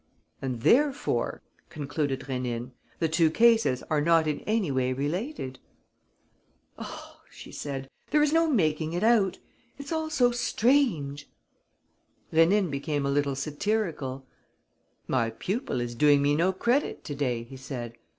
[0.41, 5.59] "And therefore," concluded Rénine, "the two cases are not in any way related?"
[6.79, 9.37] "Oh," she said, "there's no making it out!
[9.77, 11.29] It's all so strange!"
[12.33, 14.25] Rénine became a little satirical:
[15.07, 17.93] "My pupil is doing me no credit to day," he said.